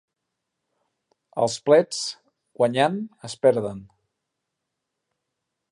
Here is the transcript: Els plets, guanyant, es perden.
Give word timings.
Els 1.43 1.57
plets, 1.67 1.99
guanyant, 2.61 2.99
es 3.29 3.39
perden. 3.45 3.85